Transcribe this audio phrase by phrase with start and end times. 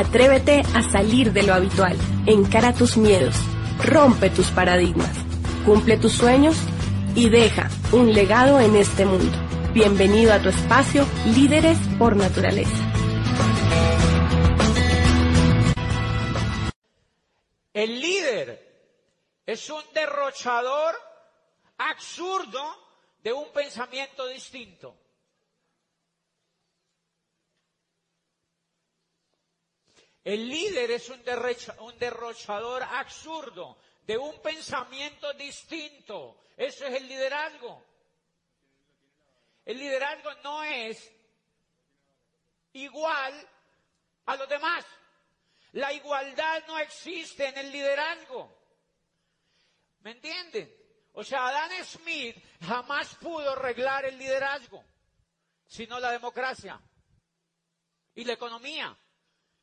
[0.00, 3.36] Atrévete a salir de lo habitual, encara tus miedos,
[3.84, 5.12] rompe tus paradigmas,
[5.66, 6.56] cumple tus sueños
[7.14, 9.36] y deja un legado en este mundo.
[9.74, 12.74] Bienvenido a tu espacio Líderes por Naturaleza.
[17.74, 18.58] El líder
[19.44, 20.94] es un derrochador
[21.76, 22.62] absurdo
[23.22, 24.96] de un pensamiento distinto.
[30.24, 31.22] El líder es un,
[31.98, 36.42] derrochador absurdo de un pensamiento distinto.
[36.56, 37.84] Eso es el liderazgo.
[39.64, 41.10] El liderazgo no es
[42.74, 43.48] igual
[44.26, 44.84] a los demás.
[45.72, 48.54] La igualdad no existe en el liderazgo.
[50.00, 50.74] ¿Me entienden?
[51.14, 54.84] O sea, Adam Smith jamás pudo arreglar el liderazgo,
[55.66, 56.80] sino la democracia
[58.14, 58.96] y la economía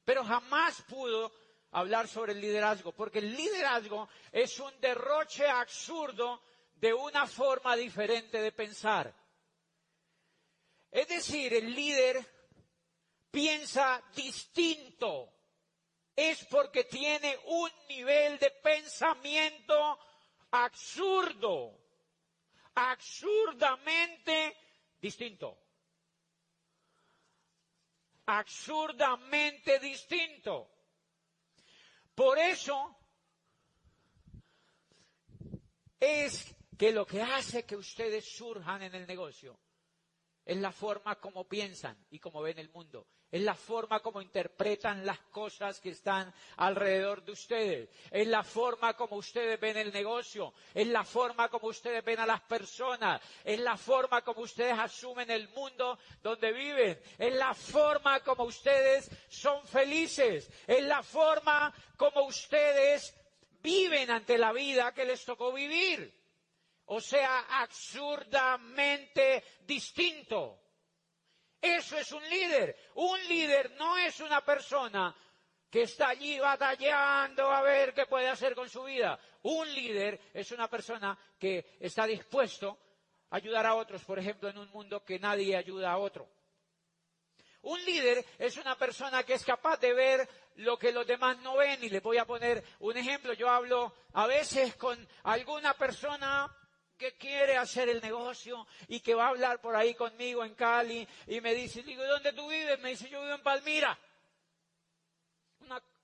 [0.08, 1.34] pero jamás pudo
[1.72, 6.42] hablar sobre el liderazgo, porque el liderazgo es un derroche absurdo
[6.76, 9.14] de una forma diferente de pensar.
[10.90, 12.26] Es decir, el líder
[13.30, 15.34] piensa distinto.
[16.16, 20.00] Es porque tiene un nivel de pensamiento
[20.52, 21.82] absurdo,
[22.76, 24.56] absurdamente
[25.02, 25.67] distinto
[28.28, 30.70] absurdamente distinto.
[32.14, 32.96] Por eso
[36.00, 39.60] es que lo que hace que ustedes surjan en el negocio
[40.48, 43.06] es la forma como piensan y como ven el mundo.
[43.30, 48.96] Es la forma como interpretan las cosas que están alrededor de ustedes, es la forma
[48.96, 53.60] como ustedes ven el negocio, es la forma como ustedes ven a las personas, es
[53.60, 59.68] la forma como ustedes asumen el mundo donde viven, es la forma como ustedes son
[59.68, 63.14] felices, es la forma como ustedes
[63.62, 66.27] viven ante la vida que les tocó vivir.
[66.88, 70.62] O sea, absurdamente distinto.
[71.62, 72.78] Eso es un líder.
[72.96, 75.16] Un líder no es una persona
[75.70, 79.20] que está allí batallando a ver qué puede hacer con su vida.
[79.44, 82.80] Un líder es una persona que está dispuesto
[83.30, 86.30] a ayudar a otros, por ejemplo, en un mundo que nadie ayuda a otro.
[87.64, 91.58] Un líder es una persona que es capaz de ver lo que los demás no
[91.58, 91.84] ven.
[91.84, 93.34] Y les voy a poner un ejemplo.
[93.34, 96.50] Yo hablo a veces con alguna persona
[96.98, 101.08] que quiere hacer el negocio y que va a hablar por ahí conmigo en Cali
[101.28, 102.80] y me dice, digo, ¿dónde tú vives?
[102.80, 103.98] Me dice, yo vivo en Palmira,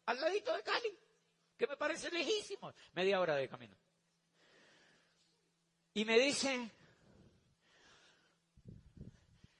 [0.05, 0.97] al ladito de Cali,
[1.57, 3.75] que me parece lejísimo, media hora de camino.
[5.95, 6.71] Y me dice,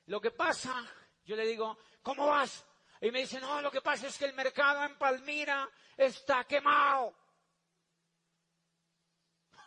[0.08, 0.86] lo que pasa,
[1.26, 2.66] yo le digo, ¿cómo vas?
[3.02, 7.14] Y me dice, no, lo que pasa es que el mercado en Palmira está quemado.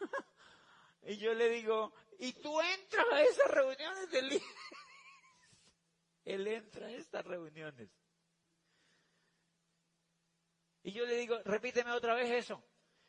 [1.06, 4.42] Y yo le digo, ¿y tú entras a esas reuniones del?
[6.24, 7.88] Él entra a estas reuniones.
[10.82, 12.60] Y yo le digo, repíteme otra vez eso.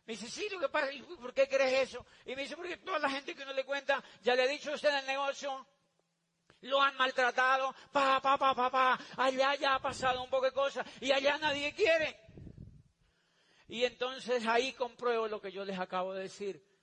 [0.05, 2.05] Me dice, sí, lo que pasa, ¿por qué crees eso?
[2.25, 4.71] Y me dice, porque toda la gente que uno le cuenta, ya le ha dicho
[4.71, 5.67] usted en el negocio,
[6.61, 10.53] lo han maltratado, pa, pa, pa, pa, pa, allá ya ha pasado un poco de
[10.53, 12.19] cosas y allá nadie quiere.
[13.67, 16.76] Y entonces ahí compruebo lo que yo les acabo de decir.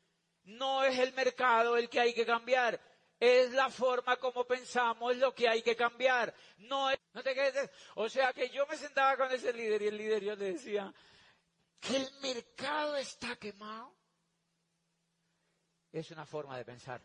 [0.45, 2.81] No es el mercado el que hay que cambiar,
[3.19, 6.35] es la forma como pensamos lo que hay que cambiar.
[6.59, 7.71] No, no te quedes.
[7.95, 10.93] O sea que yo me sentaba con ese líder y el líder yo le decía
[11.81, 13.95] que el mercado está quemado.
[15.93, 17.01] Es una forma de pensar.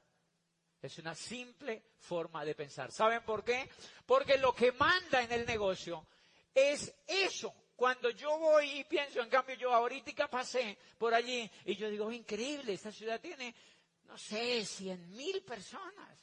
[0.81, 2.91] Es una simple forma de pensar.
[2.91, 3.69] ¿Saben por qué?
[4.05, 6.07] Porque lo que manda en el negocio
[6.53, 11.77] es eso, cuando yo voy y pienso, en cambio yo ahorita pasé por allí y
[11.77, 13.55] yo digo, increíble, esta ciudad tiene,
[14.03, 16.19] no sé, cien mil personas.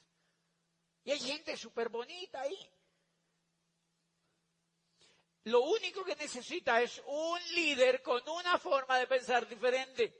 [1.03, 2.59] Y hay gente súper bonita ahí.
[5.45, 10.13] Lo único que necesita es un líder con una forma de pensar diferente,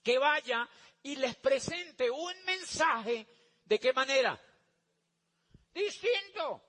[0.00, 0.68] que vaya
[1.02, 3.26] y les presente un mensaje,
[3.64, 4.40] ¿de qué manera?
[5.74, 6.62] Distinto.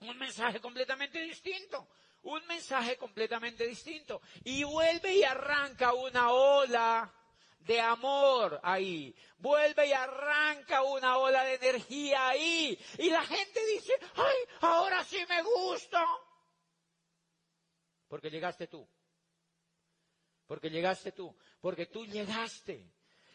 [0.00, 1.86] Un mensaje completamente distinto
[2.22, 4.20] un mensaje completamente distinto.
[4.44, 7.12] Y vuelve y arranca una ola
[7.60, 9.14] de amor ahí.
[9.38, 12.78] Vuelve y arranca una ola de energía ahí.
[12.98, 16.04] Y la gente dice, ay, ahora sí me gusta.
[18.08, 18.88] Porque llegaste tú.
[20.46, 21.36] Porque llegaste tú.
[21.60, 22.90] Porque tú llegaste.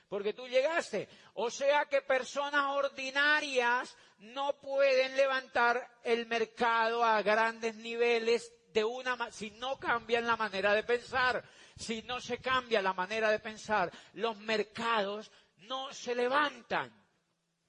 [0.09, 1.07] Porque tú llegaste.
[1.35, 9.51] O sea que personas ordinarias no pueden levantar el mercado a grandes niveles una si
[9.51, 11.43] no cambian la manera de pensar,
[11.75, 16.91] si no se cambia la manera de pensar, los mercados no se levantan.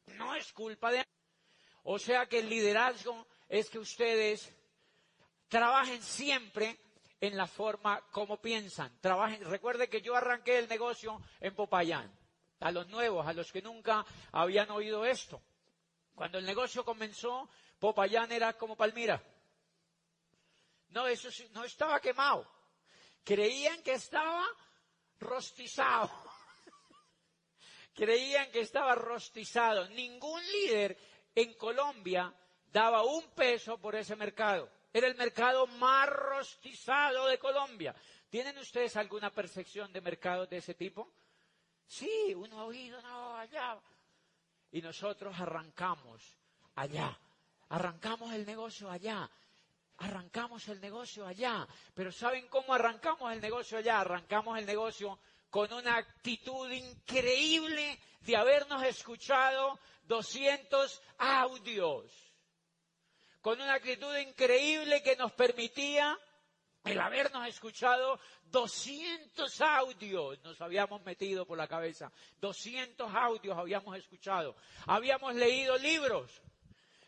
[0.06, 1.04] No es culpa de
[1.88, 4.52] o sea que el liderazgo es que ustedes
[5.48, 6.80] trabajen siempre
[7.20, 9.00] en la forma como piensan.
[9.00, 12.12] Trabajen, recuerde que yo arranqué el negocio en Popayán.
[12.58, 15.40] A los nuevos, a los que nunca habían oído esto.
[16.14, 17.48] Cuando el negocio comenzó,
[17.78, 19.22] Popayán era como Palmira.
[20.90, 22.46] No, eso no estaba quemado.
[23.24, 24.46] Creían que estaba
[25.18, 26.10] rostizado.
[27.94, 29.88] Creían que estaba rostizado.
[29.88, 30.96] Ningún líder
[31.34, 32.32] en Colombia
[32.72, 34.70] daba un peso por ese mercado.
[34.92, 37.94] Era el mercado más rostizado de Colombia.
[38.28, 41.12] ¿Tienen ustedes alguna percepción de mercados de ese tipo?
[41.86, 43.78] Sí, uno ha oído, no, allá.
[44.72, 46.36] Y nosotros arrancamos
[46.74, 47.18] allá.
[47.68, 49.30] Arrancamos el negocio allá.
[49.98, 51.66] Arrancamos el negocio allá.
[51.94, 54.00] Pero ¿saben cómo arrancamos el negocio allá?
[54.00, 55.18] Arrancamos el negocio
[55.50, 62.12] con una actitud increíble de habernos escuchado 200 audios,
[63.40, 66.18] con una actitud increíble que nos permitía
[66.84, 74.56] el habernos escuchado 200 audios, nos habíamos metido por la cabeza, 200 audios habíamos escuchado,
[74.86, 76.42] habíamos leído libros,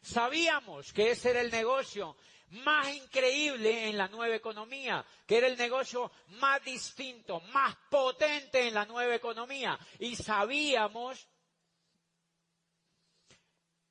[0.00, 2.16] sabíamos que ese era el negocio
[2.50, 6.10] más increíble en la nueva economía, que era el negocio
[6.40, 11.26] más distinto, más potente en la nueva economía, y sabíamos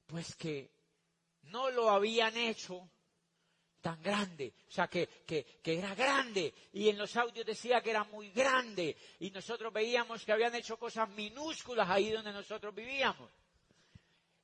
[0.07, 0.71] pues que
[1.44, 2.89] no lo habían hecho
[3.81, 8.04] tan grande, o sea, que, que, era grande, y en los audios decía que era
[8.06, 13.30] muy grande, y nosotros veíamos que habían hecho cosas minúsculas ahí donde nosotros vivíamos.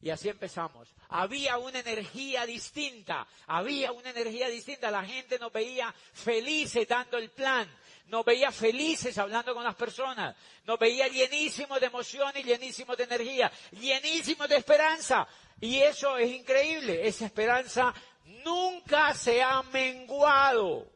[0.03, 0.89] Y así empezamos.
[1.07, 4.91] Había una energía distinta, había una energía distinta.
[4.91, 7.73] La gente nos veía felices dando el plan,
[8.07, 10.35] nos veía felices hablando con las personas,
[10.65, 15.25] nos veía llenísimos de emoción y llenísimos de energía, llenísimos de esperanza.
[15.61, 17.93] Y eso es increíble, esa esperanza
[18.43, 20.91] nunca se ha menguado.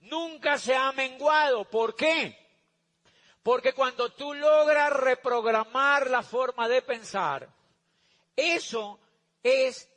[0.00, 1.68] Nunca se ha menguado.
[1.68, 2.39] ¿Por qué?
[3.42, 7.48] Porque cuando tú logras reprogramar la forma de pensar,
[8.36, 9.00] eso
[9.42, 9.88] es,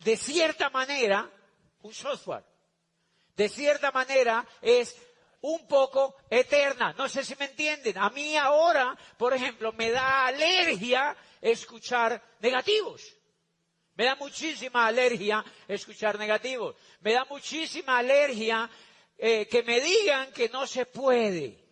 [0.00, 1.30] de cierta manera,
[1.82, 2.44] un software.
[3.34, 4.96] De cierta manera es
[5.40, 6.94] un poco eterna.
[6.96, 7.98] No sé si me entienden.
[7.98, 13.02] A mí ahora, por ejemplo, me da alergia escuchar negativos.
[13.94, 16.76] Me da muchísima alergia escuchar negativos.
[17.00, 18.68] Me da muchísima alergia
[19.16, 21.63] eh, que me digan que no se puede.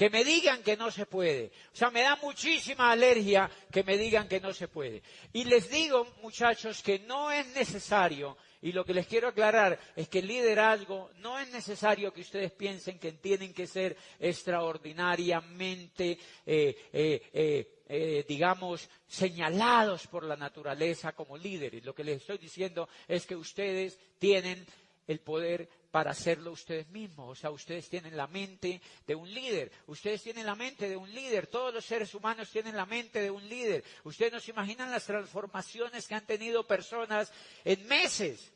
[0.00, 1.52] Que me digan que no se puede.
[1.74, 5.02] O sea, me da muchísima alergia que me digan que no se puede.
[5.34, 10.08] Y les digo, muchachos, que no es necesario y lo que les quiero aclarar es
[10.08, 16.16] que el liderazgo no es necesario que ustedes piensen que tienen que ser extraordinariamente
[16.46, 21.84] eh, eh, eh, digamos, señalados por la naturaleza como líderes.
[21.84, 24.64] Lo que les estoy diciendo es que ustedes tienen
[25.06, 27.30] el poder para hacerlo ustedes mismos.
[27.30, 29.72] O sea, ustedes tienen la mente de un líder.
[29.86, 31.48] Ustedes tienen la mente de un líder.
[31.48, 33.84] Todos los seres humanos tienen la mente de un líder.
[34.04, 37.32] Ustedes no se imaginan las transformaciones que han tenido personas
[37.64, 38.52] en meses.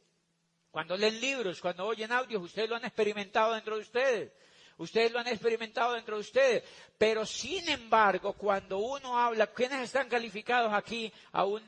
[0.71, 4.33] Cuando leen libros, cuando oyen audios, ustedes lo han experimentado dentro de ustedes.
[4.77, 6.65] Ustedes lo han experimentado dentro de ustedes.
[6.99, 11.63] Pero sin embargo, cuando uno habla, ¿quiénes están calificados aquí a un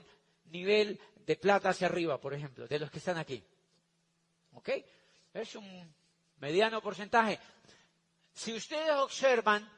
[0.46, 3.42] nivel de plata hacia arriba, por ejemplo, de los que están aquí?
[4.54, 4.70] ¿Ok?
[5.36, 5.94] Es un
[6.38, 7.38] mediano porcentaje.
[8.32, 9.70] Si ustedes observan,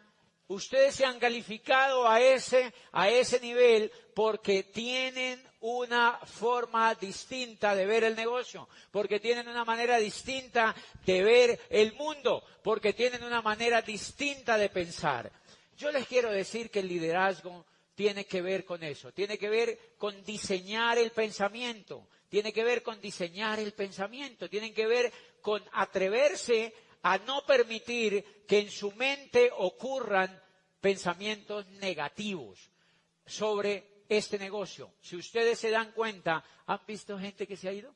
[0.47, 7.87] ustedes se han calificado a ese, a ese nivel porque tienen una forma distinta de
[7.87, 13.43] ver el negocio, porque tienen una manera distinta de ver el mundo, porque tienen una
[13.43, 15.33] manera distinta de pensar.
[15.77, 19.77] Yo les quiero decir que el liderazgo tiene que ver con eso, tiene que ver
[19.99, 25.63] con diseñar el pensamiento, tiene que ver con diseñar el pensamiento, tiene que ver con
[25.73, 30.43] atreverse a no permitir que en su mente ocurran
[30.81, 32.71] pensamientos negativos
[33.27, 34.93] sobre este negocio.
[35.01, 37.95] Si ustedes se dan cuenta, ¿han visto gente que se ha ido?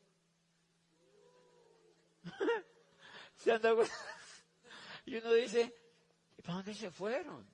[3.37, 3.95] ¿Se han dado cuenta?
[5.07, 5.75] Y uno dice,
[6.39, 7.51] ¿y para dónde se fueron?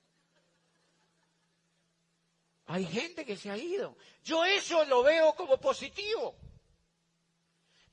[2.67, 3.97] Hay gente que se ha ido.
[4.23, 6.35] Yo eso lo veo como positivo.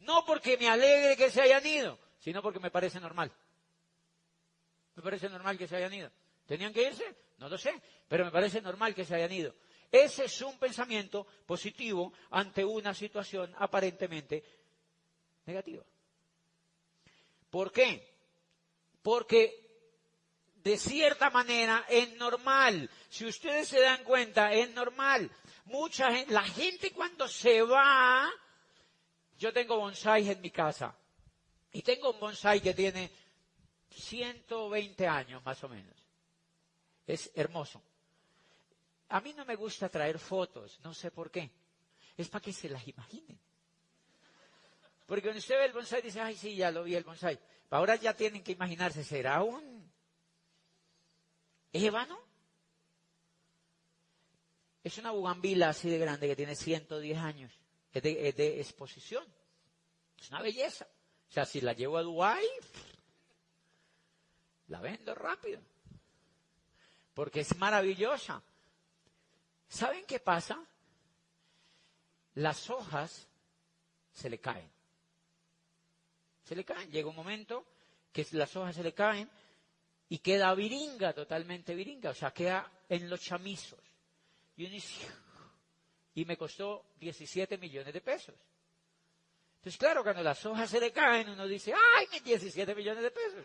[0.06, 3.32] No porque me alegre que se hayan ido, sino porque me parece normal.
[4.94, 6.10] Me parece normal que se hayan ido.
[6.46, 7.16] ¿Tenían que irse?
[7.38, 7.74] No lo sé,
[8.08, 9.54] pero me parece normal que se hayan ido.
[9.90, 14.42] Ese es un pensamiento positivo ante una situación aparentemente
[15.44, 15.84] negativa.
[17.50, 18.14] ¿Por qué?
[19.02, 19.66] Porque
[20.56, 22.90] de cierta manera es normal.
[23.08, 25.30] Si ustedes se dan cuenta, es normal.
[25.66, 28.28] Mucha gente, la gente cuando se va,
[29.38, 30.96] yo tengo bonsáis en mi casa.
[31.72, 33.10] Y tengo un bonsai que tiene
[33.90, 35.94] 120 años más o menos.
[37.06, 37.82] Es hermoso.
[39.08, 41.50] A mí no me gusta traer fotos, no sé por qué.
[42.16, 43.38] Es para que se las imaginen.
[45.06, 47.38] Porque cuando usted ve el bonsai dice, ay, sí, ya lo vi el bonsai.
[47.70, 49.92] Ahora ya tienen que imaginarse, ¿será un
[51.72, 52.18] ébano?
[54.82, 57.65] Es una bugambila así de grande que tiene 110 años.
[57.96, 59.24] Es de, exposición.
[60.20, 60.86] Es una belleza.
[61.30, 62.46] O sea, si la llevo a Dubái,
[64.68, 65.62] la vendo rápido.
[67.14, 68.42] Porque es maravillosa.
[69.66, 70.62] ¿Saben qué pasa?
[72.34, 73.26] Las hojas
[74.12, 74.70] se le caen.
[76.44, 76.90] Se le caen.
[76.90, 77.64] Llega un momento
[78.12, 79.30] que las hojas se le caen
[80.10, 82.10] y queda viringa, totalmente viringa.
[82.10, 83.80] O sea, queda en los chamizos.
[84.58, 84.66] Y
[86.16, 88.34] y me costó 17 millones de pesos.
[89.56, 93.44] Entonces, claro, cuando las hojas se le caen, uno dice, ¡ay, 17 millones de pesos!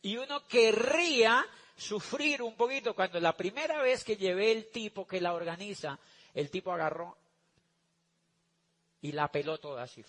[0.00, 1.46] Y uno querría
[1.76, 5.98] sufrir un poquito cuando la primera vez que llevé el tipo que la organiza,
[6.32, 7.18] el tipo agarró
[9.02, 10.02] y la peló toda así.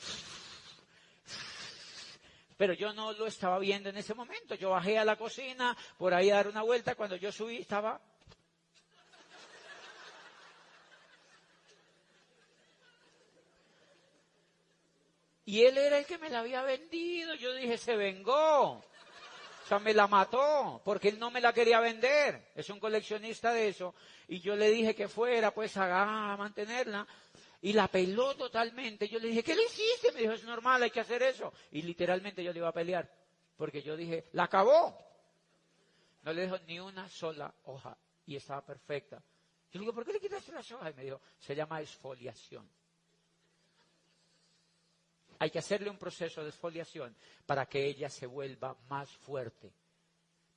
[2.56, 4.56] Pero yo no lo estaba viendo en ese momento.
[4.56, 6.96] Yo bajé a la cocina por ahí a dar una vuelta.
[6.96, 8.02] Cuando yo subí estaba
[15.50, 17.34] Y él era el que me la había vendido.
[17.34, 18.74] Yo dije, se vengó.
[18.74, 18.84] O
[19.68, 22.52] sea, me la mató, porque él no me la quería vender.
[22.54, 23.96] Es un coleccionista de eso.
[24.28, 27.08] Y yo le dije que fuera, pues, a, mantenerla.
[27.64, 29.10] Y la peló totalmente.
[29.10, 30.12] Yo le dije, ¿qué le hiciste?
[30.12, 31.52] Me dijo, es normal, hay que hacer eso.
[31.72, 33.12] Y literalmente yo le iba a pelear.
[33.58, 34.96] Porque yo dije, la acabó.
[36.22, 37.98] No le dejó ni una sola hoja.
[38.28, 39.18] Y estaba perfecta.
[39.72, 40.94] Yo le digo, ¿por qué le quitaste las hojas?
[40.94, 42.70] Y me dijo, se llama esfoliación.
[45.40, 47.16] Hay que hacerle un proceso de exfoliación
[47.46, 49.72] para que ella se vuelva más fuerte,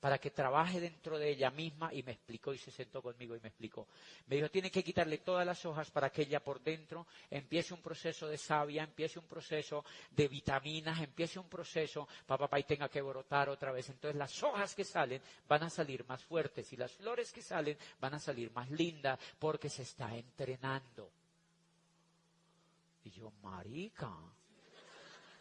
[0.01, 3.41] para que trabaje dentro de ella misma y me explicó y se sentó conmigo y
[3.41, 3.87] me explicó.
[4.27, 7.81] Me dijo, tiene que quitarle todas las hojas para que ella por dentro empiece un
[7.81, 12.89] proceso de savia, empiece un proceso de vitaminas, empiece un proceso para papá y tenga
[12.89, 13.89] que brotar otra vez.
[13.89, 17.79] Entonces las hojas que salen van a salir más fuertes y las flores que salen
[18.01, 21.09] van a salir más lindas porque se está entrenando.
[23.05, 24.13] Y yo, marica,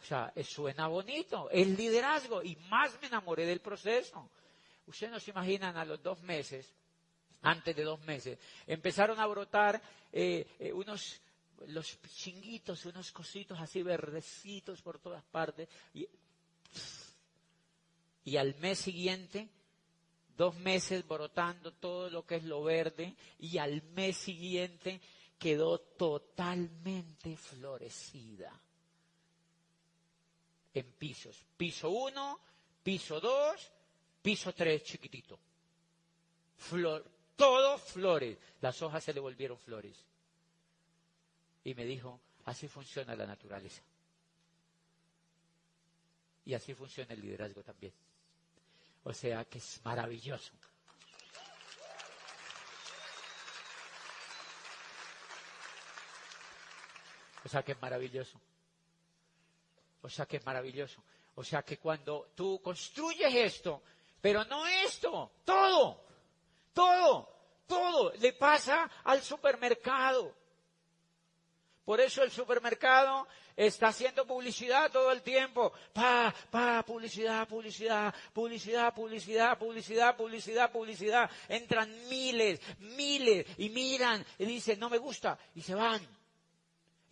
[0.02, 4.28] o sea, suena bonito, es liderazgo y más me enamoré del proceso.
[4.86, 6.72] Ustedes no se imaginan a los dos meses,
[7.42, 9.80] antes de dos meses, empezaron a brotar
[10.12, 11.20] eh, eh, unos
[11.68, 15.68] los chinguitos, unos cositos así verdecitos por todas partes.
[15.94, 16.08] Y,
[18.24, 19.48] y al mes siguiente,
[20.36, 25.00] dos meses brotando todo lo que es lo verde, y al mes siguiente
[25.38, 28.52] quedó totalmente florecida
[30.74, 31.44] en pisos.
[31.56, 32.40] Piso 1,
[32.82, 33.72] piso 2,
[34.22, 35.38] piso 3 chiquitito.
[36.56, 37.04] Flor,
[37.36, 38.38] todo flores.
[38.60, 40.04] Las hojas se le volvieron flores.
[41.64, 43.82] Y me dijo, así funciona la naturaleza.
[46.44, 47.92] Y así funciona el liderazgo también.
[49.04, 50.52] O sea que es maravilloso.
[57.44, 58.40] O sea que es maravilloso.
[60.02, 61.02] O sea que es maravilloso.
[61.34, 63.82] O sea que cuando tú construyes esto,
[64.20, 66.04] pero no esto, todo,
[66.74, 67.28] todo,
[67.66, 70.34] todo le pasa al supermercado.
[71.84, 75.72] Por eso el supermercado está haciendo publicidad todo el tiempo.
[75.92, 81.30] Pa, pa, publicidad, publicidad, publicidad, publicidad, publicidad, publicidad, publicidad.
[81.48, 86.21] Entran miles, miles y miran y dicen, no me gusta y se van.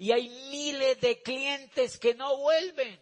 [0.00, 2.99] Y hay miles de clientes que no vuelven.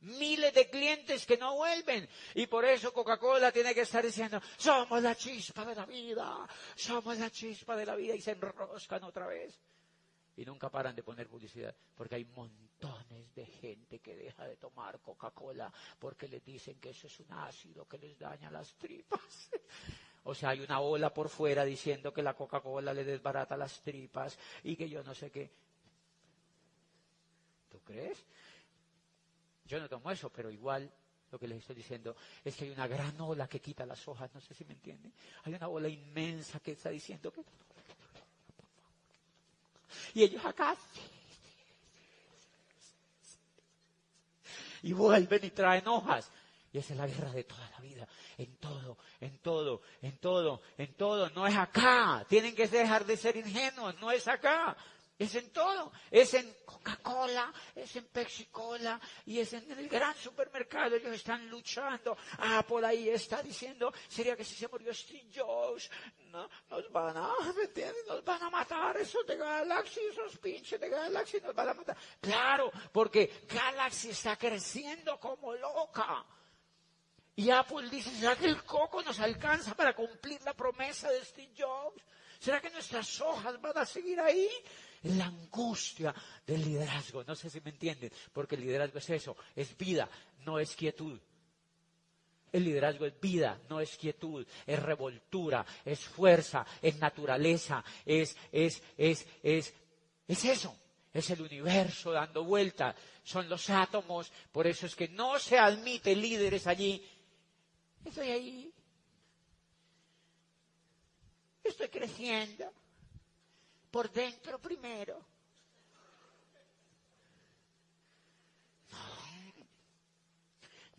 [0.00, 2.08] Miles de clientes que no vuelven.
[2.34, 7.18] Y por eso Coca-Cola tiene que estar diciendo, somos la chispa de la vida, somos
[7.18, 8.14] la chispa de la vida.
[8.14, 9.60] Y se enroscan otra vez.
[10.38, 11.76] Y nunca paran de poner publicidad.
[11.94, 17.08] Porque hay montones de gente que deja de tomar Coca-Cola porque les dicen que eso
[17.08, 19.50] es un ácido que les daña las tripas.
[20.24, 24.38] O sea, hay una ola por fuera diciendo que la Coca-Cola le desbarata las tripas
[24.62, 25.50] y que yo no sé qué.
[27.70, 28.18] ¿Tú crees?
[29.66, 30.90] Yo no tomo eso, pero igual
[31.30, 32.14] lo que les estoy diciendo
[32.44, 35.12] es que hay una gran ola que quita las hojas, no sé si me entienden.
[35.44, 37.42] Hay una ola inmensa que está diciendo que...
[40.14, 40.76] Y ellos acá...
[44.82, 46.28] Y vuelven y traen hojas.
[46.72, 48.06] Y esa es la guerra de toda la vida.
[48.42, 51.30] En todo, en todo, en todo, en todo.
[51.30, 52.26] No es acá.
[52.28, 53.94] Tienen que dejar de ser ingenuos.
[54.00, 54.76] No es acá.
[55.16, 55.92] Es en todo.
[56.10, 60.96] Es en Coca-Cola, es en Pepsi-Cola y es en el gran supermercado.
[60.96, 62.16] Ellos están luchando.
[62.38, 65.88] Ah, por ahí está diciendo, sería que si se murió Steve Jobs,
[66.32, 67.28] no, nos van a,
[68.08, 71.96] Nos van a matar esos de Galaxy, esos pinches de Galaxy nos van a matar.
[72.20, 76.26] Claro, porque Galaxy está creciendo como loca.
[77.34, 81.52] Y Apple dice, ¿será que el coco nos alcanza para cumplir la promesa de Steve
[81.56, 82.02] Jobs?
[82.38, 84.48] ¿Será que nuestras hojas van a seguir ahí?
[85.04, 86.14] La angustia
[86.46, 87.24] del liderazgo.
[87.24, 90.08] No sé si me entienden, porque el liderazgo es eso, es vida,
[90.44, 91.18] no es quietud.
[92.52, 98.82] El liderazgo es vida, no es quietud, es revoltura, es fuerza, es naturaleza, es, es,
[98.98, 99.72] es, es,
[100.28, 100.76] es eso.
[101.12, 106.16] Es el universo dando vueltas, son los átomos, por eso es que no se admite
[106.16, 107.06] líderes allí
[108.04, 108.74] Estoy ahí.
[111.62, 112.72] Estoy creciendo.
[113.90, 115.24] Por dentro primero.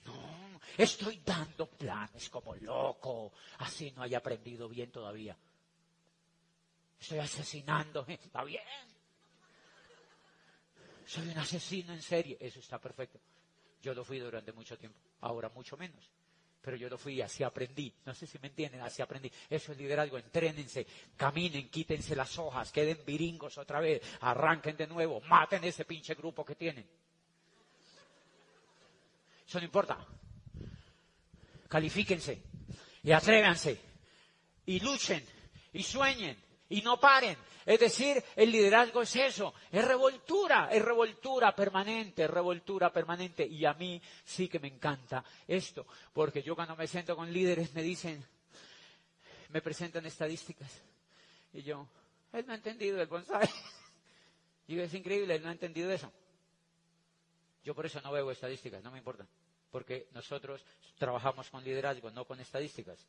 [0.05, 0.62] No, no.
[0.77, 3.33] Estoy dando planes como loco.
[3.60, 5.38] Así no haya aprendido bien todavía.
[7.00, 8.05] Estoy asesinando.
[8.07, 8.63] Está bien.
[11.05, 12.38] Soy un asesino en serie.
[12.39, 13.19] Eso está perfecto.
[13.81, 14.98] Yo lo fui durante mucho tiempo.
[15.19, 16.10] Ahora mucho menos
[16.63, 17.93] pero yo lo fui, así aprendí.
[18.05, 19.29] No sé si me entienden, así aprendí.
[19.50, 25.20] Eso es liderazgo, entrénense, caminen, quítense las hojas, queden viringos otra vez, arranquen de nuevo,
[25.27, 26.88] maten ese pinche grupo que tienen.
[29.46, 30.08] Eso no importa.
[31.67, 32.41] Califíquense
[33.03, 33.77] y atrévanse
[34.65, 35.22] y luchen
[35.74, 36.43] y sueñen
[36.74, 37.38] y no paren.
[37.65, 43.46] Es decir, el liderazgo es eso, es revoltura, es revoltura permanente, revoltura permanente.
[43.46, 47.74] Y a mí sí que me encanta esto, porque yo cuando me siento con líderes
[47.74, 48.25] me dicen,
[49.50, 50.81] me presentan estadísticas.
[51.53, 51.88] Y yo,
[52.33, 53.48] él no ha entendido el bonsai.
[54.66, 56.09] Y es increíble, él no ha entendido eso.
[57.66, 59.27] Yo por eso no veo estadísticas, no me importa.
[59.70, 60.66] Porque nosotros
[60.98, 63.05] trabajamos con liderazgo, no con estadísticas.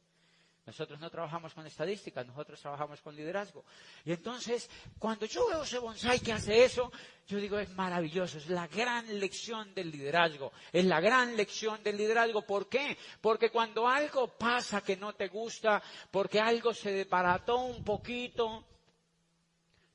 [0.67, 3.65] Nosotros no trabajamos con estadísticas, nosotros trabajamos con liderazgo.
[4.03, 6.91] Y entonces, cuando yo veo ese bonsai que hace eso,
[7.27, 11.99] yo digo, es maravilloso, es la gran lección del liderazgo, es la gran lección del
[11.99, 12.47] liderazgo.
[12.47, 12.97] ¿Por qué?
[13.21, 18.65] Porque cuando algo pasa que no te gusta, porque algo se deparató un poquito,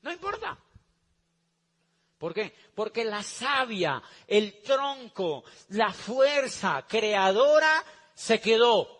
[0.02, 0.56] no importa.
[2.16, 2.54] ¿Por qué?
[2.76, 7.82] Porque la savia, el tronco, la fuerza creadora
[8.14, 8.99] se quedó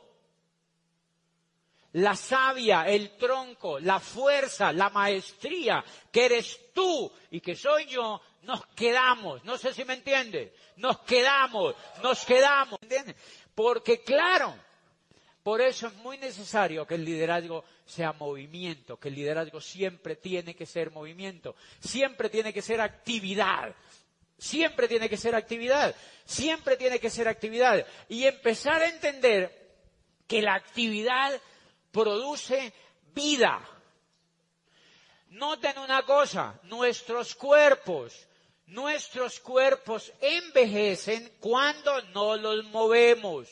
[1.93, 8.21] la savia, el tronco, la fuerza, la maestría que eres tú y que soy yo,
[8.43, 9.45] nos quedamos.
[9.45, 10.55] No sé si me entiende.
[10.77, 12.79] Nos quedamos, nos quedamos.
[12.83, 13.17] ¿Entiendes?
[13.55, 14.55] Porque claro,
[15.43, 20.55] por eso es muy necesario que el liderazgo sea movimiento, que el liderazgo siempre tiene
[20.55, 23.75] que ser movimiento, siempre tiene que ser actividad.
[24.39, 27.87] Siempre tiene que ser actividad, siempre tiene que ser actividad.
[28.09, 29.55] Y empezar a entender
[30.27, 31.39] que la actividad
[31.91, 32.73] produce
[33.15, 33.61] vida.
[35.31, 38.27] Noten una cosa, nuestros cuerpos,
[38.67, 43.49] nuestros cuerpos envejecen cuando no los movemos.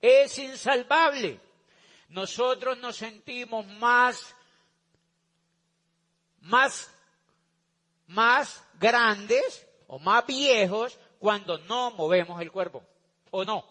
[0.00, 1.40] Es insalvable.
[2.08, 4.34] Nosotros nos sentimos más,
[6.42, 6.90] más,
[8.06, 12.84] más grandes o más viejos cuando no movemos el cuerpo.
[13.30, 13.64] ¿O no?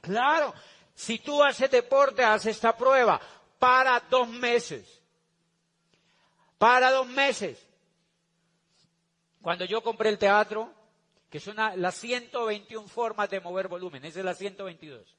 [0.00, 0.54] Claro,
[1.00, 3.18] si tú haces deporte, haz esta prueba.
[3.58, 5.00] Para dos meses.
[6.58, 7.58] Para dos meses.
[9.40, 10.70] Cuando yo compré el teatro,
[11.30, 15.16] que son las 121 formas de mover volumen, esa es la 122.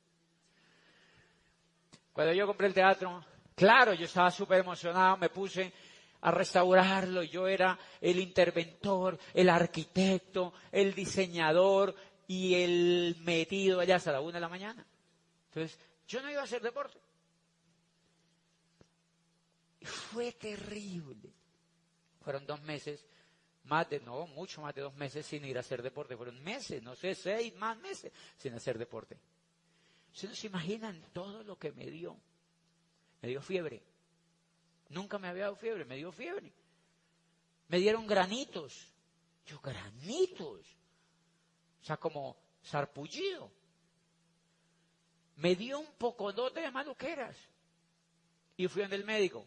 [2.13, 5.74] Cuando yo compré el teatro, claro, yo estaba súper emocionado, me puse
[6.22, 11.96] a restaurarlo, yo era el interventor, el arquitecto, el diseñador
[12.28, 14.86] y el metido allá hasta la una de la mañana.
[15.54, 16.98] Entonces, yo no iba a hacer deporte.
[19.82, 21.30] Y fue terrible.
[22.22, 23.06] Fueron dos meses,
[23.66, 26.16] más de, no, mucho más de dos meses sin ir a hacer deporte.
[26.16, 29.20] Fueron meses, no sé, seis más meses sin hacer deporte.
[30.14, 32.16] Ustedes no se imaginan todo lo que me dio.
[33.22, 33.84] Me dio fiebre.
[34.90, 36.54] Nunca me había dado fiebre, me dio fiebre.
[37.68, 38.88] Me dieron granitos.
[39.46, 40.78] Yo, granitos.
[41.82, 43.52] O sea, como sarpullido
[45.38, 47.38] me dio un poco de maluqueras.
[48.58, 49.46] Y fui donde el médico.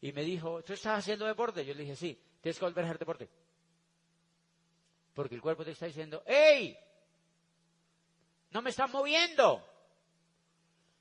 [0.00, 1.64] Y me dijo, ¿tú estás haciendo deporte?
[1.64, 3.28] Yo le dije, sí, tienes que volver a hacer deporte.
[5.14, 6.76] Porque el cuerpo te está diciendo, ¡Ey!
[8.50, 9.66] No me estás moviendo.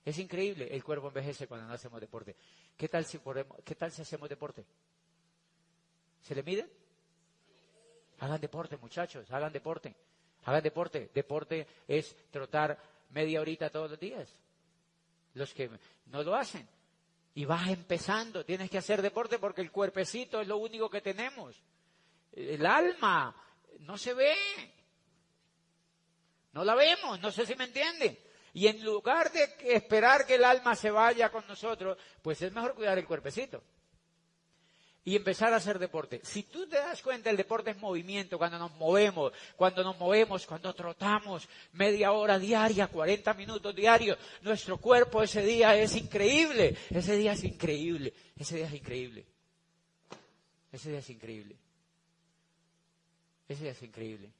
[0.03, 2.35] Es increíble, el cuerpo envejece cuando no hacemos deporte.
[2.77, 3.19] ¿Qué tal si,
[3.63, 4.65] ¿qué tal si hacemos deporte?
[6.21, 6.69] ¿Se le mide?
[8.19, 9.95] Hagan deporte, muchachos, hagan deporte.
[10.45, 11.09] Hagan deporte.
[11.13, 12.77] Deporte es trotar
[13.09, 14.29] media horita todos los días.
[15.33, 15.69] Los que
[16.07, 16.67] no lo hacen.
[17.33, 21.61] Y vas empezando, tienes que hacer deporte porque el cuerpecito es lo único que tenemos.
[22.31, 23.35] El alma
[23.79, 24.35] no se ve.
[26.53, 28.17] No la vemos, no sé si me entienden.
[28.53, 32.73] Y en lugar de esperar que el alma se vaya con nosotros, pues es mejor
[32.73, 33.61] cuidar el cuerpecito
[35.07, 36.19] y empezar a hacer deporte.
[36.23, 40.47] Si tú te das cuenta, el deporte es movimiento, cuando nos movemos, cuando nos movemos,
[40.47, 47.15] cuando trotamos media hora diaria, 40 minutos diarios, nuestro cuerpo ese día es increíble, ese
[47.15, 49.25] día es increíble, ese día es increíble,
[50.71, 51.55] ese día es increíble,
[53.47, 54.31] ese día es increíble.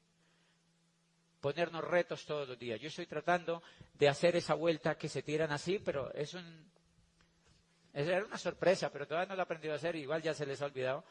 [1.41, 2.81] Ponernos retos todos los días.
[2.81, 3.61] Yo estoy tratando
[3.93, 6.65] de hacer esa vuelta que se tiran así, pero es un,
[7.95, 10.61] era una sorpresa, pero todavía no lo he aprendido a hacer, igual ya se les
[10.61, 11.03] ha olvidado.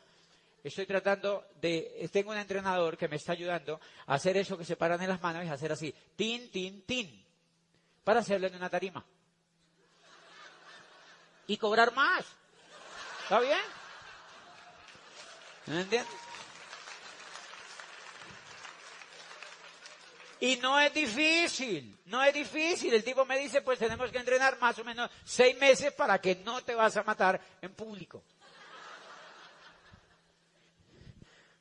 [0.63, 4.77] Estoy tratando de, tengo un entrenador que me está ayudando a hacer eso que se
[4.77, 7.25] paran en las manos y hacer así, tin, tin, tin,
[8.03, 9.05] para hacerlo en una tarima.
[11.47, 12.25] Y cobrar más.
[13.25, 13.59] ¿Está bien?
[15.67, 16.34] ¿Me entiendes?
[20.41, 22.93] Y no es difícil, no es difícil.
[22.93, 26.37] El tipo me dice, pues tenemos que entrenar más o menos seis meses para que
[26.37, 28.23] no te vas a matar en público.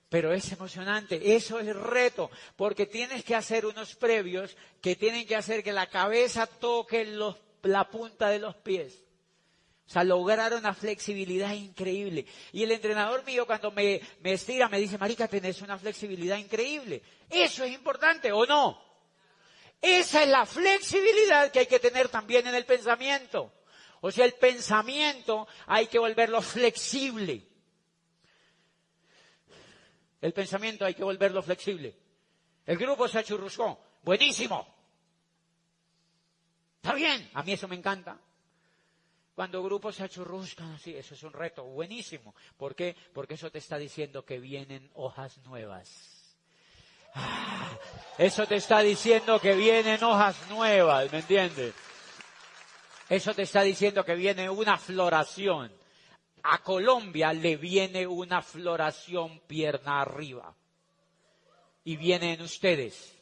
[0.09, 5.35] Pero es emocionante, eso es reto, porque tienes que hacer unos previos que tienen que
[5.35, 7.03] hacer que la cabeza toque
[7.63, 9.03] la punta de los pies.
[9.85, 12.25] O sea, lograr una flexibilidad increíble.
[12.51, 17.01] Y el entrenador mío cuando me, me estira me dice, Marica, tenés una flexibilidad increíble.
[17.29, 18.81] Eso es importante, ¿o no?
[19.81, 23.53] Esa es la flexibilidad que hay que tener también en el pensamiento.
[23.99, 27.45] O sea, el pensamiento hay que volverlo flexible.
[30.21, 31.97] El pensamiento hay que volverlo flexible.
[32.65, 33.77] El grupo se achurruscó.
[34.03, 34.65] Buenísimo.
[36.77, 37.29] Está bien.
[37.33, 38.17] A mí eso me encanta.
[39.35, 42.35] Cuando grupos se achurruscan así, eso es un reto buenísimo.
[42.55, 42.95] ¿Por qué?
[43.13, 46.35] Porque eso te está diciendo que vienen hojas nuevas.
[47.15, 47.77] Ah,
[48.17, 51.73] eso te está diciendo que vienen hojas nuevas, ¿me entiendes?
[53.09, 55.71] Eso te está diciendo que viene una floración.
[56.43, 60.55] A Colombia le viene una floración pierna arriba.
[61.83, 63.17] Y vienen ustedes.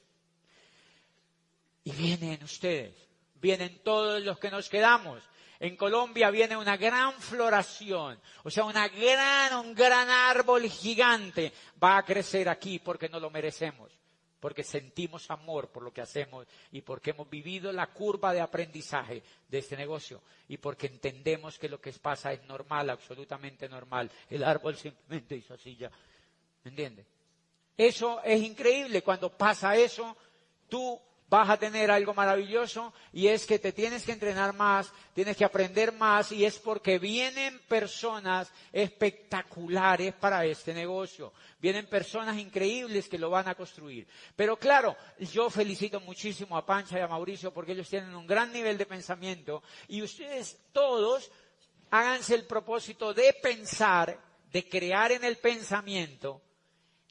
[1.86, 2.94] Y vienen ustedes.
[3.36, 5.24] Vienen todos los que nos quedamos
[5.62, 11.98] en Colombia viene una gran floración, o sea, una gran, un gran árbol gigante va
[12.00, 13.92] a crecer aquí porque no lo merecemos,
[14.40, 19.22] porque sentimos amor por lo que hacemos y porque hemos vivido la curva de aprendizaje
[19.48, 24.10] de este negocio y porque entendemos que lo que pasa es normal, absolutamente normal.
[24.32, 25.92] El árbol simplemente hizo así ya,
[26.64, 27.06] ¿me?
[27.78, 30.18] Eso es increíble, cuando pasa eso,
[30.68, 31.00] tú
[31.32, 35.46] vas a tener algo maravilloso y es que te tienes que entrenar más, tienes que
[35.46, 41.32] aprender más y es porque vienen personas espectaculares para este negocio.
[41.62, 44.06] Vienen personas increíbles que lo van a construir.
[44.36, 48.52] Pero claro, yo felicito muchísimo a Pancha y a Mauricio porque ellos tienen un gran
[48.52, 51.32] nivel de pensamiento y ustedes todos
[51.92, 54.20] háganse el propósito de pensar,
[54.52, 56.42] de crear en el pensamiento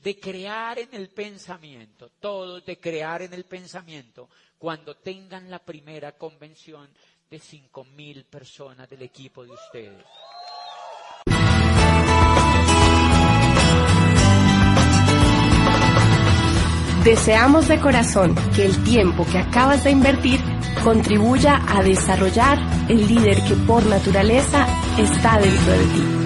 [0.03, 6.13] de crear en el pensamiento, todos de crear en el pensamiento, cuando tengan la primera
[6.13, 6.89] convención
[7.31, 10.05] de cinco mil personas del equipo de ustedes.
[17.05, 20.39] Deseamos de corazón que el tiempo que acabas de invertir
[20.85, 22.59] contribuya a desarrollar
[22.91, 24.67] el líder que por naturaleza
[24.99, 26.20] está dentro de ti.